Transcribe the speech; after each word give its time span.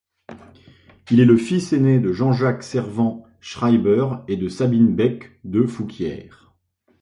Il 1.11 1.19
est 1.19 1.25
le 1.25 1.37
fils 1.37 1.73
aîné 1.73 1.99
de 1.99 2.11
Jean-Jacques 2.11 2.63
Servan-Schreiber 2.63 4.23
et 4.27 4.35
de 4.35 4.49
Sabine 4.49 4.95
Becq 4.95 5.39
de 5.43 5.67
Fouquières. 5.67 6.55